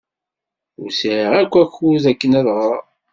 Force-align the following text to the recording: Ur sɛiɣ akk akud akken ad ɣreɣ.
Ur 0.81 0.89
sɛiɣ 0.99 1.31
akk 1.41 1.53
akud 1.63 2.03
akken 2.11 2.31
ad 2.39 2.45
ɣreɣ. 2.55 2.83